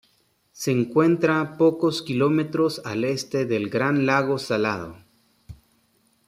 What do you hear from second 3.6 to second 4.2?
Gran